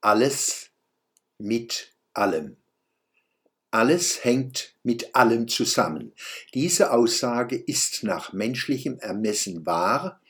[0.00, 0.70] alles
[1.38, 2.56] mit allem.
[3.70, 6.14] Alles hängt mit allem zusammen.
[6.54, 10.20] Diese Aussage ist nach menschlichem Ermessen wahr,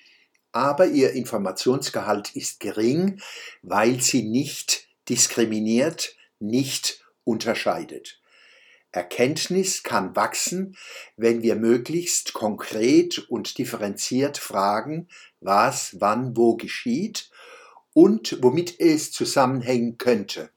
[0.50, 3.20] aber ihr Informationsgehalt ist gering,
[3.62, 8.20] weil sie nicht diskriminiert, nicht unterscheidet.
[8.90, 10.76] Erkenntnis kann wachsen,
[11.16, 15.08] wenn wir möglichst konkret und differenziert fragen,
[15.40, 17.30] was wann wo geschieht
[17.94, 20.50] und womit es zusammenhängen könnte.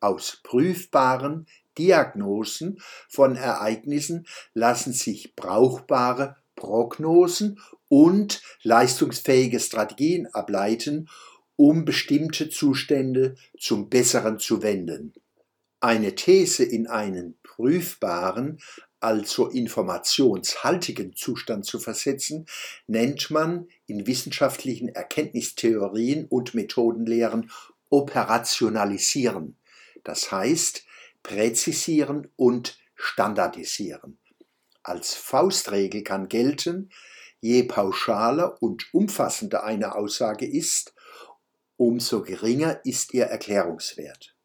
[0.00, 1.46] Aus prüfbaren
[1.78, 11.08] Diagnosen von Ereignissen lassen sich brauchbare Prognosen und leistungsfähige Strategien ableiten,
[11.56, 15.12] um bestimmte Zustände zum Besseren zu wenden.
[15.80, 18.58] Eine These in einen prüfbaren,
[19.06, 22.46] also informationshaltigen Zustand zu versetzen,
[22.88, 27.52] nennt man in wissenschaftlichen Erkenntnistheorien und Methodenlehren
[27.88, 29.56] operationalisieren,
[30.02, 30.84] das heißt
[31.22, 34.18] präzisieren und standardisieren.
[34.82, 36.90] Als Faustregel kann gelten,
[37.40, 40.94] je pauschaler und umfassender eine Aussage ist,
[41.76, 44.35] umso geringer ist ihr Erklärungswert.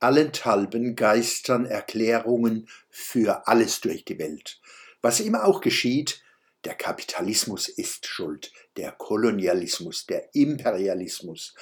[0.00, 4.60] Allenthalben geistern Erklärungen für alles durch die Welt.
[5.02, 6.22] Was immer auch geschieht,
[6.64, 11.54] der Kapitalismus ist schuld, der Kolonialismus, der Imperialismus.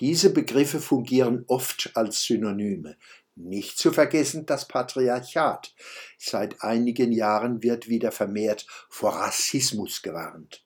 [0.00, 2.96] Diese Begriffe fungieren oft als Synonyme.
[3.36, 5.72] Nicht zu vergessen das Patriarchat.
[6.18, 10.64] Seit einigen Jahren wird wieder vermehrt vor Rassismus gewarnt.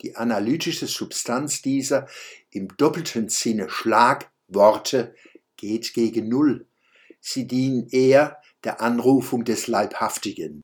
[0.00, 2.08] Die analytische Substanz dieser
[2.50, 5.14] im doppelten Sinne Schlagworte
[5.60, 6.66] geht gegen Null.
[7.20, 10.62] Sie dienen eher der Anrufung des Leibhaftigen.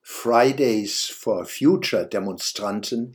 [0.00, 3.14] Fridays for Future Demonstranten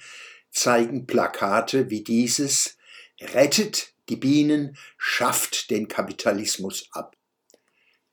[0.52, 2.78] zeigen Plakate wie dieses
[3.20, 7.16] Rettet die Bienen, schafft den Kapitalismus ab.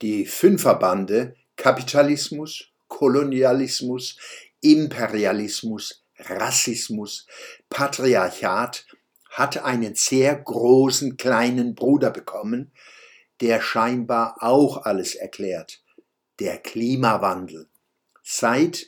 [0.02, 4.16] Die Fünferbande Kapitalismus, Kolonialismus,
[4.62, 7.26] Imperialismus, Rassismus,
[7.68, 8.86] Patriarchat
[9.30, 12.72] hat einen sehr großen kleinen Bruder bekommen,
[13.40, 15.82] der scheinbar auch alles erklärt,
[16.38, 17.68] der Klimawandel.
[18.22, 18.86] Seit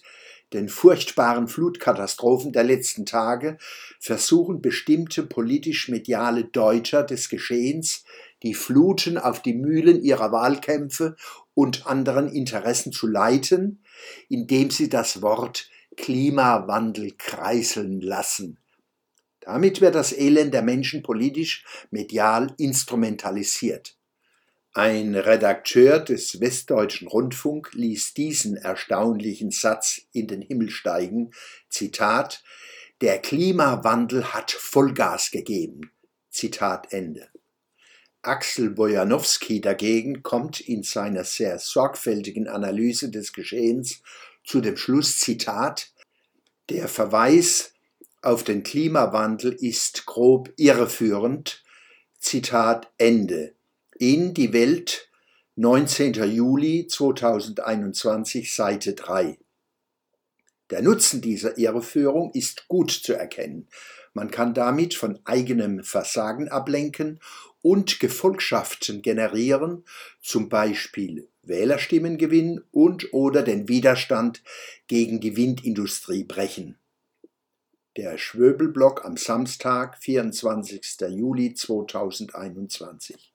[0.52, 3.56] den furchtbaren Flutkatastrophen der letzten Tage
[3.98, 8.04] versuchen bestimmte politisch-mediale Deuter des Geschehens,
[8.42, 11.16] die Fluten auf die Mühlen ihrer Wahlkämpfe
[11.54, 13.82] und anderen Interessen zu leiten,
[14.28, 18.58] indem sie das Wort Klimawandel kreiseln lassen.
[19.40, 23.96] Damit wird das Elend der Menschen politisch medial instrumentalisiert.
[24.74, 31.32] Ein Redakteur des Westdeutschen Rundfunk ließ diesen erstaunlichen Satz in den Himmel steigen,
[31.68, 32.42] Zitat,
[33.02, 35.90] der Klimawandel hat Vollgas gegeben.
[36.30, 37.28] Zitat Ende.
[38.22, 44.00] Axel Bojanowski dagegen kommt in seiner sehr sorgfältigen Analyse des Geschehens
[44.42, 45.92] zu dem Schluss, Zitat,
[46.70, 47.74] der Verweis
[48.22, 51.62] auf den Klimawandel ist grob irreführend,
[52.18, 53.54] Zitat Ende
[54.02, 55.08] in Die Welt,
[55.54, 56.14] 19.
[56.14, 59.38] Juli 2021, Seite 3.
[60.70, 63.68] Der Nutzen dieser Irreführung ist gut zu erkennen.
[64.12, 67.20] Man kann damit von eigenem Versagen ablenken
[67.62, 69.84] und Gefolgschaften generieren,
[70.20, 74.42] zum Beispiel Wählerstimmen gewinnen und oder den Widerstand
[74.88, 76.76] gegen die Windindustrie brechen.
[77.96, 81.02] Der Schwöbelblock am Samstag, 24.
[81.08, 83.31] Juli 2021.